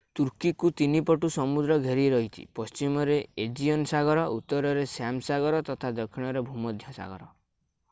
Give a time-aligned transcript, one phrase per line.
[0.17, 7.33] ତୁର୍କୀକୁ ତିନିପଟୁ ସମୁଦ୍ର ଘେରି ରହିଛି ପଶ୍ଚିମରେ ଏଜିଅନ୍ ସାଗର ଉତ୍ତରରେ ଶ୍ୟାମ ସାଗର ତଥା ଦକ୍ଷିଣରେ ଭୂମଧ୍ୟ ସାଗର